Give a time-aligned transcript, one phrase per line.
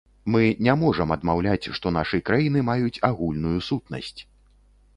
[0.35, 4.19] Мы не можам адмаўляць, што нашы краіны маюць агульную сутнасць.